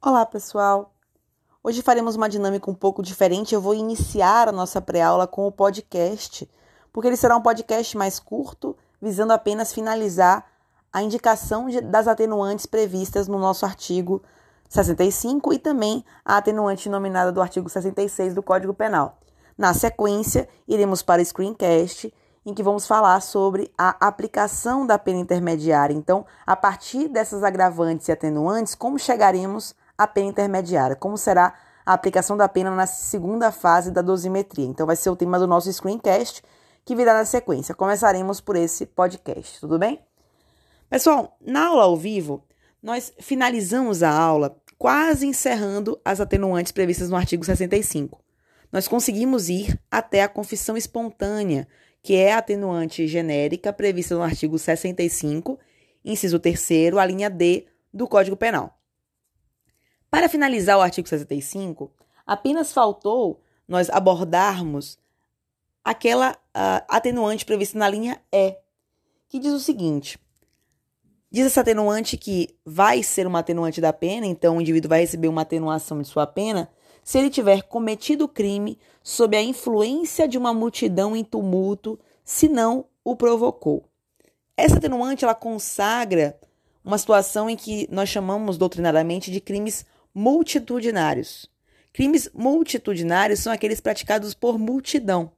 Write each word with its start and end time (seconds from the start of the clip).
Olá, 0.00 0.24
pessoal! 0.24 0.94
Hoje 1.60 1.82
faremos 1.82 2.14
uma 2.14 2.28
dinâmica 2.28 2.70
um 2.70 2.74
pouco 2.74 3.02
diferente. 3.02 3.52
Eu 3.52 3.60
vou 3.60 3.74
iniciar 3.74 4.46
a 4.46 4.52
nossa 4.52 4.80
pré-aula 4.80 5.26
com 5.26 5.44
o 5.44 5.50
podcast, 5.50 6.48
porque 6.92 7.08
ele 7.08 7.16
será 7.16 7.36
um 7.36 7.42
podcast 7.42 7.96
mais 7.96 8.20
curto, 8.20 8.76
visando 9.02 9.32
apenas 9.32 9.74
finalizar 9.74 10.46
a 10.92 11.02
indicação 11.02 11.68
de, 11.68 11.80
das 11.80 12.06
atenuantes 12.06 12.64
previstas 12.64 13.26
no 13.26 13.40
nosso 13.40 13.66
artigo 13.66 14.22
65 14.68 15.52
e 15.52 15.58
também 15.58 16.04
a 16.24 16.36
atenuante 16.36 16.88
nominada 16.88 17.32
do 17.32 17.42
artigo 17.42 17.68
66 17.68 18.34
do 18.34 18.42
Código 18.42 18.72
Penal. 18.72 19.18
Na 19.58 19.74
sequência, 19.74 20.48
iremos 20.68 21.02
para 21.02 21.20
o 21.20 21.24
screencast 21.24 22.14
em 22.46 22.54
que 22.54 22.62
vamos 22.62 22.86
falar 22.86 23.20
sobre 23.20 23.68
a 23.76 23.96
aplicação 24.06 24.86
da 24.86 24.96
pena 24.96 25.18
intermediária. 25.18 25.92
Então, 25.92 26.24
a 26.46 26.54
partir 26.54 27.08
dessas 27.08 27.42
agravantes 27.42 28.06
e 28.06 28.12
atenuantes, 28.12 28.76
como 28.76 28.96
chegaremos 28.96 29.74
a 29.98 30.06
pena 30.06 30.28
intermediária, 30.28 30.94
como 30.94 31.18
será 31.18 31.52
a 31.84 31.92
aplicação 31.92 32.36
da 32.36 32.48
pena 32.48 32.70
na 32.70 32.86
segunda 32.86 33.50
fase 33.50 33.90
da 33.90 34.00
dosimetria. 34.00 34.66
Então, 34.66 34.86
vai 34.86 34.94
ser 34.94 35.10
o 35.10 35.16
tema 35.16 35.38
do 35.38 35.46
nosso 35.46 35.72
screencast, 35.72 36.42
que 36.84 36.94
virá 36.94 37.12
na 37.12 37.24
sequência. 37.24 37.74
Começaremos 37.74 38.40
por 38.40 38.54
esse 38.54 38.86
podcast, 38.86 39.58
tudo 39.58 39.78
bem? 39.78 40.00
Pessoal, 40.88 41.36
na 41.40 41.66
aula 41.66 41.84
ao 41.84 41.96
vivo, 41.96 42.46
nós 42.82 43.12
finalizamos 43.18 44.02
a 44.02 44.10
aula 44.10 44.56
quase 44.78 45.26
encerrando 45.26 46.00
as 46.04 46.20
atenuantes 46.20 46.72
previstas 46.72 47.10
no 47.10 47.16
artigo 47.16 47.44
65. 47.44 48.22
Nós 48.70 48.86
conseguimos 48.86 49.48
ir 49.48 49.78
até 49.90 50.22
a 50.22 50.28
confissão 50.28 50.76
espontânea, 50.76 51.66
que 52.02 52.14
é 52.14 52.32
a 52.32 52.38
atenuante 52.38 53.06
genérica 53.08 53.72
prevista 53.72 54.14
no 54.14 54.22
artigo 54.22 54.58
65, 54.58 55.58
inciso 56.04 56.38
3, 56.38 56.96
a 56.96 57.04
linha 57.04 57.28
D 57.28 57.66
do 57.92 58.06
Código 58.06 58.36
Penal. 58.36 58.77
Para 60.10 60.28
finalizar 60.28 60.78
o 60.78 60.80
artigo 60.80 61.08
65, 61.08 61.90
apenas 62.26 62.72
faltou 62.72 63.40
nós 63.66 63.90
abordarmos 63.90 64.98
aquela 65.84 66.32
uh, 66.32 66.84
atenuante 66.88 67.44
prevista 67.44 67.78
na 67.78 67.88
linha 67.88 68.20
E, 68.32 68.56
que 69.28 69.38
diz 69.38 69.52
o 69.52 69.60
seguinte: 69.60 70.18
diz 71.30 71.46
essa 71.46 71.60
atenuante 71.60 72.16
que 72.16 72.56
vai 72.64 73.02
ser 73.02 73.26
uma 73.26 73.40
atenuante 73.40 73.80
da 73.80 73.92
pena, 73.92 74.26
então 74.26 74.56
o 74.56 74.60
indivíduo 74.60 74.88
vai 74.88 75.00
receber 75.00 75.28
uma 75.28 75.42
atenuação 75.42 76.00
de 76.00 76.08
sua 76.08 76.26
pena 76.26 76.70
se 77.04 77.18
ele 77.18 77.30
tiver 77.30 77.62
cometido 77.62 78.24
o 78.24 78.28
crime 78.28 78.78
sob 79.02 79.36
a 79.36 79.42
influência 79.42 80.28
de 80.28 80.36
uma 80.36 80.52
multidão 80.52 81.16
em 81.16 81.24
tumulto, 81.24 81.98
se 82.22 82.48
não 82.48 82.84
o 83.02 83.16
provocou. 83.16 83.84
Essa 84.54 84.76
atenuante 84.76 85.24
ela 85.24 85.34
consagra 85.34 86.38
uma 86.84 86.98
situação 86.98 87.48
em 87.48 87.56
que 87.56 87.88
nós 87.90 88.08
chamamos 88.08 88.58
doutrinariamente 88.58 89.30
de 89.30 89.40
crimes 89.40 89.86
multitudinários. 90.18 91.48
Crimes 91.92 92.28
multitudinários 92.34 93.38
são 93.38 93.52
aqueles 93.52 93.80
praticados 93.80 94.34
por 94.34 94.58
multidão. 94.58 95.30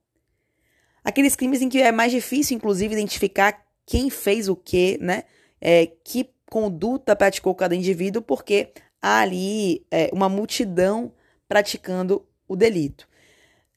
Aqueles 1.04 1.36
crimes 1.36 1.60
em 1.60 1.68
que 1.68 1.82
é 1.82 1.92
mais 1.92 2.10
difícil, 2.10 2.56
inclusive, 2.56 2.94
identificar 2.94 3.62
quem 3.84 4.08
fez 4.08 4.48
o 4.48 4.56
que, 4.56 4.96
né? 4.98 5.24
É, 5.60 5.86
que 6.02 6.30
conduta 6.48 7.14
praticou 7.14 7.54
cada 7.54 7.76
indivíduo, 7.76 8.22
porque 8.22 8.72
há 9.02 9.20
ali 9.20 9.84
é, 9.90 10.08
uma 10.14 10.30
multidão 10.30 11.12
praticando 11.46 12.26
o 12.48 12.56
delito. 12.56 13.06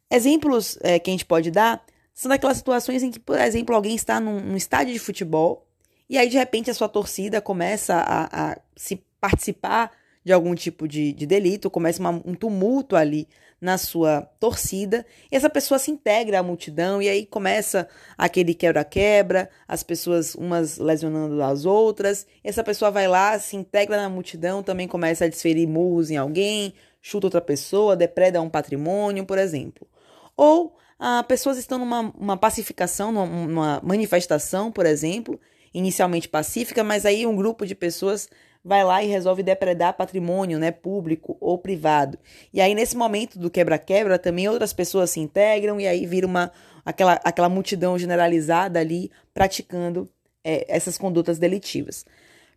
Exemplos 0.09 0.77
é, 0.81 0.99
que 0.99 1.09
a 1.09 1.13
gente 1.13 1.25
pode 1.25 1.51
dar 1.51 1.85
são 2.13 2.29
daquelas 2.29 2.57
situações 2.57 3.03
em 3.03 3.11
que, 3.11 3.19
por 3.19 3.37
exemplo, 3.37 3.75
alguém 3.75 3.95
está 3.95 4.21
num, 4.21 4.39
num 4.39 4.55
estádio 4.55 4.93
de 4.93 4.99
futebol 4.99 5.67
e 6.09 6.17
aí, 6.17 6.29
de 6.29 6.37
repente, 6.37 6.69
a 6.69 6.73
sua 6.73 6.87
torcida 6.87 7.41
começa 7.41 7.95
a, 7.95 8.51
a 8.51 8.57
se 8.75 9.03
participar 9.19 9.91
de 10.23 10.31
algum 10.31 10.55
tipo 10.55 10.87
de, 10.87 11.13
de 11.13 11.25
delito, 11.25 11.69
começa 11.69 11.99
uma, 11.99 12.11
um 12.25 12.33
tumulto 12.33 12.95
ali 12.95 13.27
na 13.59 13.77
sua 13.77 14.21
torcida, 14.41 15.05
e 15.31 15.37
essa 15.37 15.49
pessoa 15.49 15.79
se 15.79 15.89
integra 15.89 16.39
à 16.39 16.43
multidão, 16.43 17.01
e 17.01 17.07
aí 17.07 17.25
começa 17.25 17.87
aquele 18.17 18.53
quebra-quebra, 18.53 19.49
as 19.65 19.81
pessoas 19.81 20.35
umas 20.35 20.77
lesionando 20.77 21.41
as 21.41 21.63
outras, 21.63 22.27
essa 22.43 22.61
pessoa 22.61 22.91
vai 22.91 23.07
lá, 23.07 23.39
se 23.39 23.55
integra 23.55 23.95
na 23.95 24.09
multidão, 24.09 24.61
também 24.61 24.85
começa 24.85 25.23
a 25.23 25.29
desferir 25.29 25.65
murros 25.65 26.11
em 26.11 26.17
alguém, 26.17 26.73
chuta 27.01 27.27
outra 27.27 27.39
pessoa, 27.39 27.95
depreda 27.95 28.41
um 28.41 28.49
patrimônio, 28.49 29.25
por 29.25 29.37
exemplo. 29.37 29.87
Ou 30.35 30.75
ah, 30.99 31.23
pessoas 31.23 31.57
estão 31.57 31.77
numa 31.77 32.13
uma 32.17 32.35
pacificação, 32.35 33.13
numa, 33.13 33.25
numa 33.25 33.81
manifestação, 33.81 34.73
por 34.73 34.85
exemplo, 34.85 35.39
inicialmente 35.73 36.27
pacífica, 36.27 36.83
mas 36.83 37.05
aí 37.05 37.25
um 37.25 37.35
grupo 37.35 37.65
de 37.65 37.75
pessoas 37.75 38.29
vai 38.63 38.83
lá 38.83 39.03
e 39.03 39.07
resolve 39.07 39.43
depredar 39.43 39.95
patrimônio, 39.95 40.57
né, 40.57 40.71
público 40.71 41.37
ou 41.39 41.57
privado. 41.57 42.17
E 42.53 42.61
aí 42.61 42.73
nesse 42.73 42.95
momento 42.95 43.37
do 43.37 43.49
quebra-quebra 43.49 44.17
também 44.17 44.47
outras 44.47 44.71
pessoas 44.71 45.09
se 45.09 45.19
integram 45.19 45.79
e 45.79 45.87
aí 45.87 46.05
vira 46.05 46.25
uma 46.25 46.51
aquela, 46.85 47.19
aquela 47.23 47.49
multidão 47.49 47.97
generalizada 47.97 48.79
ali 48.79 49.11
praticando 49.33 50.09
é, 50.43 50.65
essas 50.67 50.97
condutas 50.97 51.39
delitivas. 51.39 52.05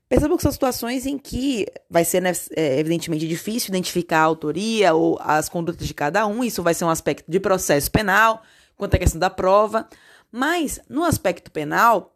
Perceba 0.08 0.36
que 0.36 0.42
são 0.42 0.52
situações 0.52 1.04
em 1.04 1.18
que 1.18 1.66
vai 1.90 2.04
ser, 2.04 2.22
né, 2.22 2.30
é, 2.56 2.78
evidentemente, 2.78 3.26
difícil 3.26 3.70
identificar 3.70 4.20
a 4.20 4.24
autoria 4.24 4.94
ou 4.94 5.18
as 5.20 5.48
condutas 5.48 5.86
de 5.86 5.92
cada 5.92 6.24
um, 6.26 6.44
isso 6.44 6.62
vai 6.62 6.74
ser 6.74 6.84
um 6.84 6.90
aspecto 6.90 7.28
de 7.28 7.40
processo 7.40 7.90
penal, 7.90 8.40
quanto 8.76 8.94
à 8.94 8.98
questão 8.98 9.18
da 9.18 9.30
prova, 9.30 9.88
mas 10.30 10.80
no 10.88 11.02
aspecto 11.02 11.50
penal, 11.50 12.14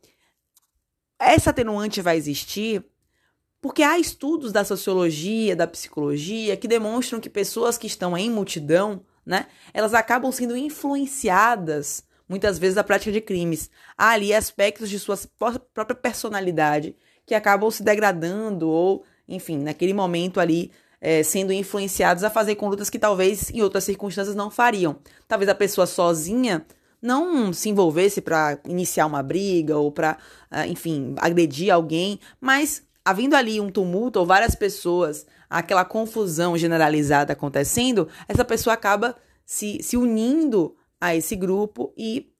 essa 1.18 1.50
atenuante 1.50 2.00
vai 2.00 2.16
existir 2.16 2.84
porque 3.60 3.82
há 3.82 3.98
estudos 3.98 4.52
da 4.52 4.64
sociologia, 4.64 5.54
da 5.54 5.66
psicologia, 5.66 6.56
que 6.56 6.66
demonstram 6.66 7.20
que 7.20 7.28
pessoas 7.28 7.76
que 7.76 7.86
estão 7.86 8.16
em 8.16 8.30
multidão, 8.30 9.02
né, 9.24 9.46
elas 9.74 9.94
acabam 9.94 10.32
sendo 10.32 10.56
influenciadas 10.56 12.04
muitas 12.28 12.58
vezes 12.58 12.76
da 12.76 12.84
prática 12.84 13.12
de 13.12 13.20
crimes. 13.20 13.70
Há 13.98 14.10
ali 14.10 14.32
aspectos 14.32 14.88
de 14.88 14.98
sua 14.98 15.18
própria 15.74 15.96
personalidade 15.96 16.96
que 17.26 17.34
acabam 17.34 17.70
se 17.70 17.82
degradando 17.82 18.68
ou, 18.68 19.04
enfim, 19.28 19.58
naquele 19.58 19.92
momento 19.92 20.40
ali 20.40 20.70
é, 21.00 21.22
sendo 21.22 21.52
influenciados 21.52 22.22
a 22.22 22.30
fazer 22.30 22.54
condutas 22.56 22.90
que 22.90 22.98
talvez 22.98 23.50
em 23.50 23.62
outras 23.62 23.84
circunstâncias 23.84 24.36
não 24.36 24.50
fariam. 24.50 24.98
Talvez 25.26 25.48
a 25.48 25.54
pessoa 25.54 25.86
sozinha 25.86 26.64
não 27.00 27.52
se 27.52 27.68
envolvesse 27.68 28.20
para 28.20 28.58
iniciar 28.66 29.06
uma 29.06 29.22
briga 29.22 29.76
ou 29.78 29.90
para, 29.90 30.18
ah, 30.50 30.66
enfim, 30.66 31.14
agredir 31.18 31.72
alguém, 31.72 32.20
mas 32.40 32.82
havendo 33.10 33.34
ali 33.34 33.60
um 33.60 33.70
tumulto 33.70 34.20
ou 34.20 34.26
várias 34.26 34.54
pessoas, 34.54 35.26
aquela 35.48 35.84
confusão 35.84 36.56
generalizada 36.56 37.32
acontecendo, 37.32 38.08
essa 38.28 38.44
pessoa 38.44 38.74
acaba 38.74 39.16
se, 39.44 39.82
se 39.82 39.96
unindo 39.96 40.76
a 41.00 41.14
esse 41.14 41.34
grupo 41.34 41.92
e 41.96 42.32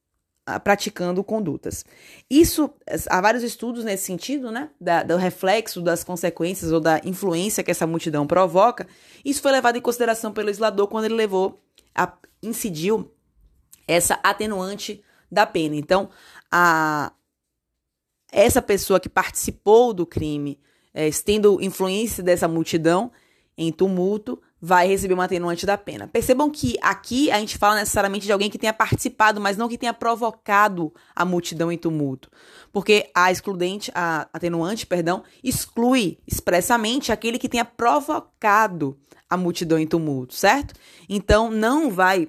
uh, 0.49 0.61
praticando 0.61 1.25
condutas. 1.25 1.85
Isso, 2.31 2.71
há 3.09 3.21
vários 3.21 3.43
estudos 3.43 3.83
nesse 3.85 4.05
sentido, 4.05 4.53
né? 4.53 4.71
Da, 4.81 5.03
do 5.03 5.17
reflexo 5.17 5.81
das 5.81 6.05
consequências 6.05 6.71
ou 6.71 6.79
da 6.81 7.01
influência 7.05 7.65
que 7.65 7.71
essa 7.71 7.87
multidão 7.87 8.27
provoca. 8.27 8.87
Isso 9.25 9.43
foi 9.43 9.51
levado 9.51 9.77
em 9.77 9.81
consideração 9.81 10.33
pelo 10.33 10.47
legislador 10.47 10.87
quando 10.87 11.07
ele 11.07 11.15
levou, 11.15 11.61
a, 11.95 12.13
incidiu 12.41 13.11
essa 13.89 14.21
atenuante 14.23 15.03
da 15.31 15.47
pena. 15.47 15.75
Então, 15.75 16.11
a, 16.51 17.13
essa 18.33 18.63
pessoa 18.63 19.01
que 19.01 19.09
participou 19.09 19.93
do 19.93 20.07
crime, 20.07 20.59
é, 20.93 21.11
tendo 21.25 21.61
influência 21.63 22.23
dessa 22.23 22.49
multidão 22.49 23.11
em 23.57 23.71
tumulto, 23.71 24.41
vai 24.61 24.87
receber 24.87 25.15
uma 25.15 25.25
atenuante 25.25 25.65
da 25.65 25.79
pena. 25.79 26.07
Percebam 26.07 26.51
que 26.51 26.77
aqui 26.83 27.31
a 27.31 27.39
gente 27.39 27.57
fala 27.57 27.77
necessariamente 27.77 28.27
de 28.27 28.33
alguém 28.33 28.51
que 28.51 28.59
tenha 28.59 28.73
participado, 28.73 29.41
mas 29.41 29.57
não 29.57 29.69
que 29.69 29.79
tenha 29.79 29.95
provocado 29.95 30.93
a 31.15 31.25
multidão 31.25 31.73
em 31.73 31.79
tumulto. 31.79 32.31
Porque 32.73 33.11
a 33.15 33.33
excludente, 33.33 33.91
a 33.95 34.29
atenuante, 34.33 34.87
perdão, 34.87 35.25
exclui 35.43 36.19
expressamente 36.27 37.11
aquele 37.11 37.39
que 37.39 37.49
tenha 37.49 37.65
provocado 37.65 38.99
a 39.29 39.37
multidão 39.37 39.79
em 39.79 39.87
tumulto, 39.87 40.35
certo? 40.35 40.75
Então 41.09 41.51
não 41.51 41.91
vai 41.91 42.29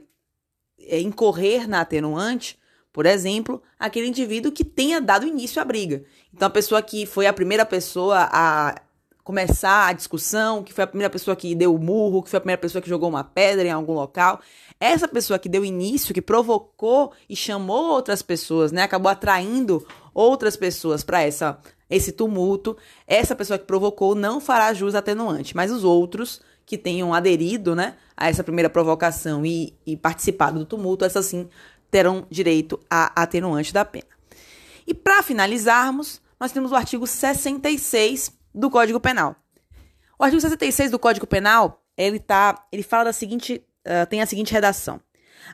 é, 0.80 1.00
incorrer 1.02 1.68
na 1.68 1.82
atenuante 1.82 2.58
por 2.94 3.06
exemplo, 3.06 3.62
aquele 3.80 4.08
indivíduo 4.08 4.52
que 4.52 4.64
tenha 4.64 5.00
dado 5.00 5.26
início 5.26 5.62
à 5.62 5.66
briga. 5.66 6.04
Então, 6.34 6.48
a 6.48 6.52
pessoa 6.52 6.82
que 6.82 7.06
foi 7.06 7.26
a 7.26 7.34
primeira 7.34 7.66
pessoa 7.66 8.28
a 8.32 8.76
começar 9.24 9.88
a 9.88 9.94
discussão, 9.94 10.64
que 10.64 10.74
foi 10.74 10.84
a 10.84 10.88
primeira 10.88 11.10
pessoa 11.10 11.36
que 11.36 11.54
deu 11.54 11.74
o 11.74 11.80
murro, 11.80 12.24
que 12.24 12.30
foi 12.30 12.38
a 12.38 12.42
primeira 12.42 12.62
pessoa 12.62 12.82
que 12.82 12.90
jogou 12.90 13.08
uma 13.08 13.24
pedra 13.24 13.68
em 13.68 13.72
algum 13.72 13.94
local, 13.94 14.42
essa 14.80 15.08
pessoa 15.08 15.38
que 15.38 15.48
deu 15.48 15.64
início, 15.64 16.14
que 16.14 16.22
provocou 16.22 17.14
e 17.30 17.36
chamou 17.36 17.92
outras 17.92 18.22
pessoas, 18.22 18.72
né, 18.72 18.84
acabou 18.84 19.12
atraindo 19.12 19.86
outras 20.14 20.58
pessoas 20.58 21.04
para 21.04 21.22
essa 21.22 21.60
esse 21.90 22.14
tumulto, 22.14 22.78
essa 23.06 23.36
pessoa 23.36 23.60
que 23.60 23.66
provocou 23.66 24.16
não 24.16 24.40
fará 24.40 24.74
jus 24.74 24.96
atenuante, 24.96 25.54
mas 25.54 25.70
os 25.70 25.84
outros 25.84 26.42
que 26.66 26.78
tenham 26.78 27.14
aderido, 27.14 27.76
né, 27.76 27.96
a 28.16 28.30
essa 28.30 28.46
primeira 28.46 28.70
provocação 28.70 29.46
e, 29.46 29.78
e 29.86 29.98
participado 29.98 30.60
do 30.60 30.66
tumulto, 30.66 31.04
essa 31.04 31.22
sim 31.22 31.50
terão 31.92 32.26
direito 32.30 32.80
à 32.90 33.22
atenuante 33.22 33.74
da 33.74 33.86
pena. 33.86 34.08
E 34.88 34.94
para 34.94 35.22
finalizarmos, 35.22 36.22
nós 36.40 36.52
temos 36.52 36.72
o 36.72 36.76
artigo 36.76 37.06
66 37.06 38.32
do 38.56 38.70
Código 38.72 39.00
Penal. 39.00 39.36
O 40.18 40.24
artigo 40.24 40.42
66 40.42 40.90
do 40.90 40.98
Código 40.98 41.28
Penal, 41.28 41.84
ele 41.96 42.20
tá, 42.20 42.66
ele 42.72 42.82
fala 42.82 43.06
da 43.06 43.14
seguinte, 43.14 43.64
uh, 43.86 44.08
tem 44.08 44.22
a 44.22 44.26
seguinte 44.26 44.54
redação. 44.54 45.00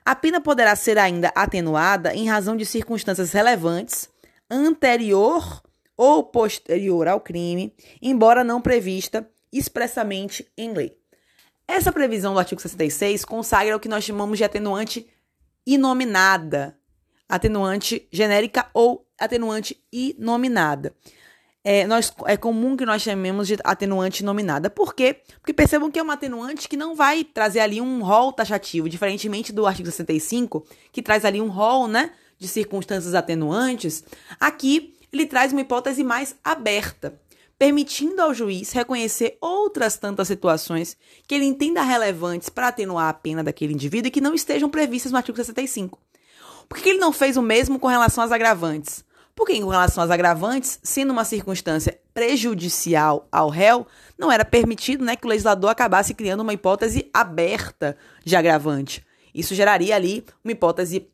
A 0.05 0.15
pena 0.15 0.39
poderá 0.39 0.75
ser 0.75 0.97
ainda 0.97 1.31
atenuada 1.35 2.13
em 2.13 2.27
razão 2.27 2.55
de 2.55 2.65
circunstâncias 2.65 3.31
relevantes 3.31 4.09
anterior 4.49 5.61
ou 5.95 6.23
posterior 6.23 7.07
ao 7.07 7.19
crime, 7.19 7.73
embora 8.01 8.43
não 8.43 8.61
prevista 8.61 9.27
expressamente 9.51 10.47
em 10.57 10.71
lei. 10.71 10.95
Essa 11.67 11.91
previsão 11.91 12.33
do 12.33 12.39
artigo 12.39 12.61
66 12.61 13.25
consagra 13.25 13.75
o 13.75 13.79
que 13.79 13.89
nós 13.89 14.03
chamamos 14.03 14.37
de 14.37 14.43
atenuante 14.43 15.07
inominada, 15.67 16.77
atenuante 17.27 18.07
genérica 18.11 18.67
ou 18.73 19.05
atenuante 19.19 19.77
inominada. 19.91 20.95
É, 21.61 21.85
nós, 21.85 22.13
é 22.25 22.37
comum 22.37 22.77
que 22.77 22.85
nós 22.85 23.01
chamemos 23.01 23.45
de 23.45 23.57
atenuante 23.61 24.23
nominada. 24.23 24.69
Por 24.69 24.95
quê? 24.95 25.21
Porque 25.41 25.51
percebam 25.51 25.91
que 25.91 25.99
é 25.99 26.01
uma 26.01 26.13
atenuante 26.13 26.69
que 26.69 26.77
não 26.77 26.95
vai 26.95 27.25
trazer 27.25 27.59
ali 27.59 27.81
um 27.81 28.01
rol 28.01 28.31
taxativo, 28.31 28.87
diferentemente 28.87 29.51
do 29.51 29.67
artigo 29.67 29.91
65, 29.91 30.65
que 30.93 31.01
traz 31.01 31.25
ali 31.25 31.41
um 31.41 31.49
rol 31.49 31.89
né, 31.89 32.11
de 32.39 32.47
circunstâncias 32.47 33.13
atenuantes. 33.13 34.05
Aqui, 34.39 34.97
ele 35.11 35.25
traz 35.25 35.51
uma 35.51 35.59
hipótese 35.59 36.05
mais 36.05 36.37
aberta, 36.41 37.19
permitindo 37.57 38.21
ao 38.21 38.33
juiz 38.33 38.71
reconhecer 38.71 39.37
outras 39.41 39.97
tantas 39.97 40.27
situações 40.27 40.95
que 41.27 41.33
ele 41.33 41.45
entenda 41.45 41.81
relevantes 41.81 42.49
para 42.49 42.67
atenuar 42.67 43.09
a 43.09 43.13
pena 43.13 43.43
daquele 43.43 43.73
indivíduo 43.73 44.07
e 44.07 44.11
que 44.11 44.21
não 44.21 44.33
estejam 44.33 44.69
previstas 44.69 45.11
no 45.11 45.17
artigo 45.17 45.37
65. 45.37 45.99
Por 46.69 46.77
que 46.77 46.89
ele 46.89 46.99
não 46.99 47.11
fez 47.11 47.37
o 47.37 47.41
mesmo 47.41 47.79
com 47.79 47.87
relação 47.87 48.23
às 48.23 48.31
agravantes? 48.31 49.05
Porque, 49.35 49.53
em 49.53 49.63
relação 49.63 50.03
às 50.03 50.09
agravantes, 50.09 50.79
sendo 50.81 51.13
uma 51.13 51.23
circunstância 51.23 51.99
prejudicial 52.11 53.27
ao 53.31 53.49
réu, 53.49 53.85
não 54.17 54.31
era 54.31 54.43
permitido 54.43 55.05
né, 55.05 55.15
que 55.15 55.27
o 55.27 55.29
legislador 55.29 55.69
acabasse 55.69 56.15
criando 56.15 56.41
uma 56.41 56.53
hipótese 56.53 57.07
aberta 57.13 57.95
de 58.25 58.35
agravante. 58.35 59.05
Isso 59.35 59.53
geraria 59.53 59.95
ali 59.95 60.25
uma 60.43 60.51
hipótese 60.51 61.07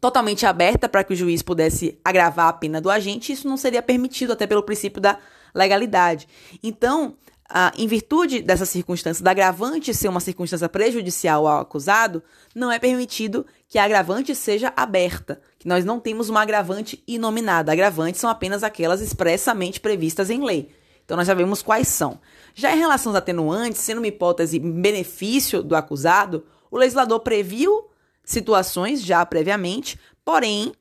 totalmente 0.00 0.46
aberta 0.46 0.88
para 0.88 1.02
que 1.04 1.12
o 1.12 1.16
juiz 1.16 1.42
pudesse 1.42 1.98
agravar 2.04 2.48
a 2.48 2.52
pena 2.52 2.80
do 2.80 2.90
agente, 2.90 3.32
isso 3.32 3.48
não 3.48 3.56
seria 3.56 3.82
permitido, 3.82 4.32
até 4.32 4.46
pelo 4.46 4.62
princípio 4.62 5.00
da 5.00 5.18
legalidade. 5.54 6.28
Então, 6.62 7.16
ah, 7.48 7.72
em 7.78 7.86
virtude 7.86 8.42
dessa 8.42 8.66
circunstância 8.66 9.24
da 9.24 9.30
agravante 9.30 9.94
ser 9.94 10.08
uma 10.08 10.20
circunstância 10.20 10.68
prejudicial 10.68 11.46
ao 11.46 11.60
acusado, 11.60 12.22
não 12.54 12.70
é 12.70 12.78
permitido 12.78 13.46
que 13.66 13.78
a 13.78 13.84
agravante 13.84 14.34
seja 14.34 14.72
aberta, 14.76 15.40
que 15.58 15.66
nós 15.66 15.84
não 15.84 15.98
temos 15.98 16.28
uma 16.28 16.42
agravante 16.42 17.02
inominada. 17.06 17.72
Agravantes 17.72 18.20
são 18.20 18.28
apenas 18.28 18.62
aquelas 18.62 19.00
expressamente 19.00 19.80
previstas 19.80 20.28
em 20.28 20.44
lei. 20.44 20.70
Então 21.04 21.16
nós 21.16 21.26
sabemos 21.26 21.62
quais 21.62 21.88
são. 21.88 22.20
Já 22.54 22.74
em 22.74 22.78
relação 22.78 23.12
aos 23.12 23.18
atenuantes, 23.18 23.80
sendo 23.80 23.98
uma 23.98 24.06
hipótese 24.06 24.58
benefício 24.58 25.62
do 25.62 25.74
acusado, 25.74 26.44
o 26.70 26.76
legislador 26.76 27.20
previu 27.20 27.87
situações 28.28 29.02
já 29.02 29.24
previamente, 29.24 29.98
porém, 30.24 30.72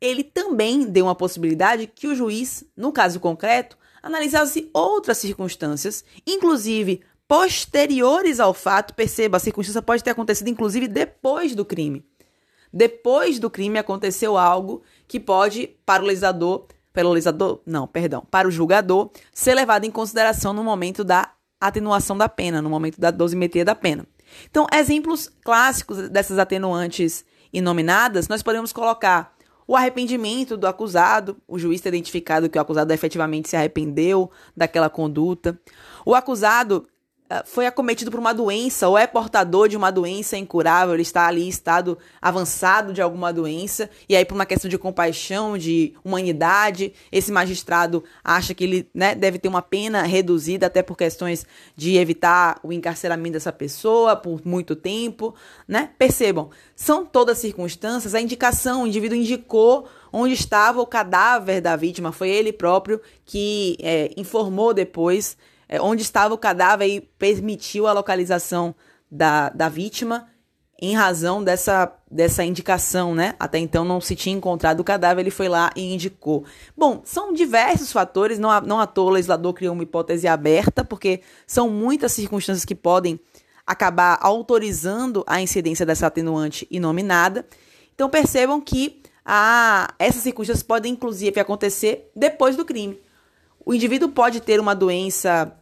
ele 0.00 0.24
também 0.24 0.86
deu 0.86 1.04
uma 1.04 1.14
possibilidade 1.14 1.86
que 1.86 2.06
o 2.06 2.14
juiz, 2.14 2.64
no 2.74 2.90
caso 2.90 3.20
concreto, 3.20 3.76
analisasse 4.02 4.70
outras 4.72 5.18
circunstâncias, 5.18 6.04
inclusive 6.26 7.02
posteriores 7.28 8.40
ao 8.40 8.54
fato. 8.54 8.94
Perceba, 8.94 9.36
a 9.36 9.40
circunstância 9.40 9.82
pode 9.82 10.02
ter 10.02 10.10
acontecido 10.10 10.48
inclusive 10.48 10.88
depois 10.88 11.54
do 11.54 11.64
crime. 11.64 12.02
Depois 12.72 13.38
do 13.38 13.50
crime 13.50 13.78
aconteceu 13.78 14.38
algo 14.38 14.82
que 15.06 15.20
pode, 15.20 15.68
para 15.84 16.02
o 16.02 16.06
legislador, 16.06 16.66
pelo 16.92 17.12
legislador, 17.12 17.60
não, 17.66 17.86
perdão, 17.86 18.26
para 18.30 18.48
o 18.48 18.50
julgador, 18.50 19.10
ser 19.32 19.54
levado 19.54 19.84
em 19.84 19.90
consideração 19.90 20.54
no 20.54 20.64
momento 20.64 21.04
da 21.04 21.32
atenuação 21.60 22.16
da 22.16 22.28
pena, 22.28 22.62
no 22.62 22.70
momento 22.70 22.98
da 22.98 23.10
dosimetria 23.10 23.64
da 23.64 23.74
pena. 23.74 24.06
Então, 24.50 24.66
exemplos 24.72 25.30
clássicos 25.44 26.08
dessas 26.08 26.38
atenuantes 26.38 27.24
inominadas, 27.52 28.28
nós 28.28 28.42
podemos 28.42 28.72
colocar 28.72 29.34
o 29.66 29.74
arrependimento 29.74 30.56
do 30.56 30.66
acusado, 30.66 31.36
o 31.48 31.58
juiz 31.58 31.80
ter 31.80 31.88
identificado 31.88 32.48
que 32.48 32.58
o 32.58 32.60
acusado 32.60 32.92
efetivamente 32.92 33.48
se 33.48 33.56
arrependeu 33.56 34.30
daquela 34.56 34.88
conduta. 34.88 35.58
O 36.04 36.14
acusado 36.14 36.86
foi 37.44 37.66
acometido 37.66 38.10
por 38.10 38.20
uma 38.20 38.32
doença 38.32 38.88
ou 38.88 38.96
é 38.96 39.06
portador 39.06 39.68
de 39.68 39.76
uma 39.76 39.90
doença 39.90 40.36
incurável, 40.36 40.94
ele 40.94 41.02
está 41.02 41.26
ali 41.26 41.44
em 41.44 41.48
estado 41.48 41.98
avançado 42.20 42.92
de 42.92 43.02
alguma 43.02 43.32
doença, 43.32 43.90
e 44.08 44.14
aí, 44.14 44.24
por 44.24 44.34
uma 44.34 44.46
questão 44.46 44.68
de 44.68 44.78
compaixão, 44.78 45.58
de 45.58 45.94
humanidade, 46.04 46.92
esse 47.10 47.32
magistrado 47.32 48.04
acha 48.22 48.54
que 48.54 48.64
ele 48.64 48.88
né, 48.94 49.14
deve 49.14 49.38
ter 49.38 49.48
uma 49.48 49.62
pena 49.62 50.02
reduzida, 50.02 50.66
até 50.66 50.82
por 50.82 50.96
questões 50.96 51.44
de 51.74 51.96
evitar 51.96 52.60
o 52.62 52.72
encarceramento 52.72 53.32
dessa 53.32 53.52
pessoa 53.52 54.14
por 54.14 54.46
muito 54.46 54.76
tempo. 54.76 55.34
Né? 55.66 55.90
Percebam, 55.98 56.50
são 56.74 57.04
todas 57.04 57.38
circunstâncias, 57.38 58.14
a 58.14 58.20
indicação, 58.20 58.82
o 58.82 58.86
indivíduo 58.86 59.16
indicou 59.16 59.88
onde 60.12 60.34
estava 60.34 60.80
o 60.80 60.86
cadáver 60.86 61.60
da 61.60 61.76
vítima, 61.76 62.12
foi 62.12 62.30
ele 62.30 62.52
próprio 62.52 63.00
que 63.24 63.76
é, 63.80 64.10
informou 64.16 64.72
depois 64.72 65.36
é, 65.68 65.80
onde 65.80 66.02
estava 66.02 66.34
o 66.34 66.38
cadáver 66.38 66.86
e 66.86 67.00
permitiu 67.00 67.86
a 67.86 67.92
localização 67.92 68.74
da, 69.10 69.48
da 69.50 69.68
vítima 69.68 70.28
em 70.80 70.94
razão 70.94 71.42
dessa, 71.42 71.90
dessa 72.10 72.44
indicação, 72.44 73.14
né? 73.14 73.34
Até 73.40 73.58
então 73.58 73.84
não 73.84 74.00
se 74.00 74.14
tinha 74.14 74.36
encontrado 74.36 74.80
o 74.80 74.84
cadáver, 74.84 75.22
ele 75.22 75.30
foi 75.30 75.48
lá 75.48 75.70
e 75.74 75.94
indicou. 75.94 76.44
Bom, 76.76 77.00
são 77.04 77.32
diversos 77.32 77.90
fatores, 77.90 78.38
não, 78.38 78.60
não 78.60 78.78
à 78.78 78.86
toa 78.86 79.06
o 79.06 79.14
legislador 79.14 79.54
criou 79.54 79.72
uma 79.72 79.82
hipótese 79.82 80.28
aberta, 80.28 80.84
porque 80.84 81.22
são 81.46 81.70
muitas 81.70 82.12
circunstâncias 82.12 82.64
que 82.64 82.74
podem 82.74 83.18
acabar 83.66 84.18
autorizando 84.20 85.24
a 85.26 85.40
incidência 85.40 85.86
dessa 85.86 86.06
atenuante 86.08 86.66
inominada. 86.70 87.46
Então 87.94 88.10
percebam 88.10 88.60
que 88.60 89.02
a, 89.24 89.94
essas 89.98 90.22
circunstâncias 90.22 90.62
podem 90.62 90.92
inclusive 90.92 91.40
acontecer 91.40 92.10
depois 92.14 92.54
do 92.54 92.64
crime. 92.64 93.00
O 93.68 93.74
indivíduo 93.74 94.08
pode 94.08 94.40
ter 94.40 94.60
uma 94.60 94.76
doença 94.76 95.52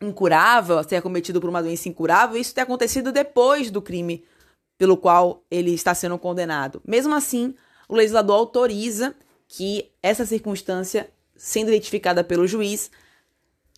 incurável, 0.00 0.80
ser 0.84 0.94
acometido 0.94 1.40
por 1.40 1.50
uma 1.50 1.60
doença 1.60 1.88
incurável, 1.88 2.40
isso 2.40 2.54
ter 2.54 2.60
acontecido 2.60 3.10
depois 3.10 3.68
do 3.68 3.82
crime 3.82 4.24
pelo 4.78 4.96
qual 4.96 5.42
ele 5.50 5.74
está 5.74 5.92
sendo 5.92 6.16
condenado. 6.20 6.80
Mesmo 6.86 7.12
assim, 7.16 7.52
o 7.88 7.96
legislador 7.96 8.36
autoriza 8.36 9.12
que 9.48 9.90
essa 10.00 10.24
circunstância, 10.24 11.10
sendo 11.34 11.68
identificada 11.68 12.22
pelo 12.22 12.46
juiz, 12.46 12.92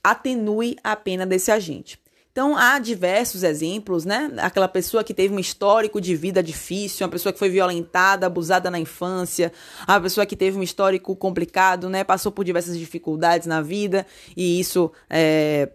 atenue 0.05 0.77
a 0.85 0.95
pena 0.95 1.25
desse 1.25 1.51
agente. 1.51 1.99
Então 2.39 2.57
há 2.57 2.79
diversos 2.79 3.43
exemplos, 3.43 4.05
né? 4.05 4.31
Aquela 4.37 4.69
pessoa 4.69 5.03
que 5.03 5.13
teve 5.13 5.35
um 5.35 5.41
histórico 5.41 6.01
de 6.01 6.15
vida 6.15 6.41
difícil, 6.41 7.05
uma 7.05 7.11
pessoa 7.11 7.33
que 7.33 7.39
foi 7.39 7.49
violentada, 7.49 8.27
abusada 8.27 8.71
na 8.71 8.79
infância, 8.79 9.53
a 9.85 9.99
pessoa 9.99 10.25
que 10.25 10.37
teve 10.37 10.57
um 10.57 10.63
histórico 10.63 11.17
complicado, 11.17 11.91
né? 11.91 12.05
Passou 12.05 12.31
por 12.31 12.45
diversas 12.45 12.79
dificuldades 12.79 13.49
na 13.49 13.61
vida 13.61 14.07
e 14.37 14.61
isso 14.61 14.93
é, 15.11 15.71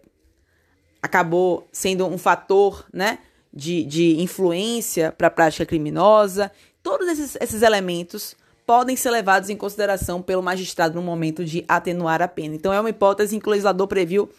acabou 1.02 1.68
sendo 1.70 2.06
um 2.06 2.16
fator, 2.16 2.86
né? 2.90 3.18
De, 3.52 3.84
de 3.84 4.22
influência 4.22 5.12
para 5.12 5.26
a 5.26 5.30
prática 5.30 5.66
criminosa. 5.66 6.50
Todos 6.82 7.06
esses, 7.08 7.36
esses 7.42 7.60
elementos 7.60 8.34
podem 8.66 8.96
ser 8.96 9.10
levados 9.10 9.50
em 9.50 9.56
consideração 9.56 10.22
pelo 10.22 10.42
magistrado 10.42 10.94
no 10.94 11.02
momento 11.02 11.44
de 11.44 11.62
atenuar 11.68 12.22
a 12.22 12.28
pena. 12.28 12.54
Então, 12.54 12.72
é 12.72 12.80
uma 12.80 12.88
hipótese 12.88 13.36
em 13.36 13.38
que 13.38 13.48
o 13.48 13.50
legislador 13.50 13.86
previu 13.86 14.30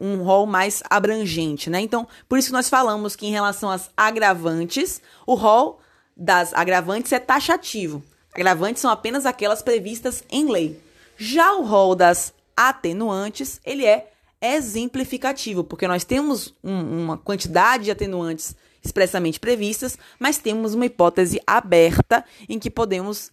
um 0.00 0.22
rol 0.22 0.46
mais 0.46 0.82
abrangente, 0.88 1.68
né? 1.68 1.80
Então, 1.80 2.08
por 2.28 2.38
isso 2.38 2.48
que 2.48 2.54
nós 2.54 2.68
falamos 2.68 3.14
que 3.14 3.26
em 3.26 3.30
relação 3.30 3.70
às 3.70 3.90
agravantes, 3.96 5.02
o 5.26 5.34
rol 5.34 5.80
das 6.16 6.54
agravantes 6.54 7.12
é 7.12 7.18
taxativo. 7.18 8.02
Agravantes 8.34 8.80
são 8.80 8.90
apenas 8.90 9.26
aquelas 9.26 9.62
previstas 9.62 10.24
em 10.30 10.50
lei. 10.50 10.80
Já 11.16 11.52
o 11.54 11.64
rol 11.64 11.94
das 11.94 12.32
atenuantes, 12.56 13.60
ele 13.64 13.84
é 13.84 14.10
exemplificativo, 14.40 15.62
porque 15.62 15.86
nós 15.86 16.04
temos 16.04 16.54
um, 16.64 17.02
uma 17.02 17.18
quantidade 17.18 17.84
de 17.84 17.90
atenuantes 17.90 18.56
expressamente 18.82 19.38
previstas, 19.38 19.98
mas 20.18 20.38
temos 20.38 20.74
uma 20.74 20.86
hipótese 20.86 21.40
aberta 21.46 22.24
em 22.48 22.58
que 22.58 22.70
podemos 22.70 23.30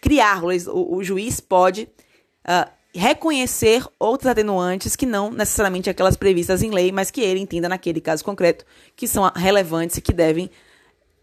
criar, 0.00 0.42
o, 0.42 0.96
o 0.96 1.04
juiz 1.04 1.40
pode 1.40 1.88
uh, 2.46 2.70
reconhecer 2.94 3.84
outros 3.98 4.30
atenuantes 4.30 4.94
que 4.94 5.04
não 5.04 5.30
necessariamente 5.30 5.90
aquelas 5.90 6.16
previstas 6.16 6.62
em 6.62 6.70
lei, 6.70 6.92
mas 6.92 7.10
que 7.10 7.20
ele 7.20 7.40
entenda 7.40 7.68
naquele 7.68 8.00
caso 8.00 8.24
concreto 8.24 8.64
que 8.94 9.08
são 9.08 9.30
relevantes 9.34 9.96
e 9.96 10.00
que 10.00 10.12
devem 10.12 10.50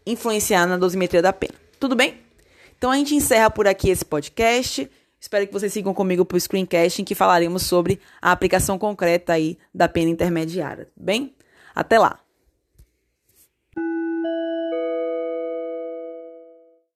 influenciar 0.06 0.66
na 0.66 0.76
dosimetria 0.76 1.22
da 1.22 1.32
pena. 1.32 1.54
Tudo 1.80 1.96
bem? 1.96 2.20
Então 2.76 2.90
a 2.90 2.96
gente 2.96 3.14
encerra 3.14 3.50
por 3.50 3.66
aqui 3.66 3.88
esse 3.90 4.04
podcast. 4.04 4.90
Espero 5.18 5.46
que 5.46 5.52
vocês 5.52 5.72
sigam 5.72 5.94
comigo 5.94 6.24
para 6.24 6.36
o 6.36 6.40
screencast 6.40 7.00
em 7.00 7.04
que 7.04 7.14
falaremos 7.14 7.62
sobre 7.62 8.00
a 8.20 8.32
aplicação 8.32 8.78
concreta 8.78 9.32
aí 9.32 9.56
da 9.72 9.88
pena 9.88 10.10
intermediária. 10.10 10.88
Bem? 10.96 11.34
Até 11.74 11.98
lá! 11.98 12.21